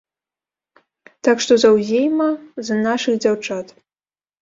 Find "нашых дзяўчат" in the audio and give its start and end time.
2.87-3.67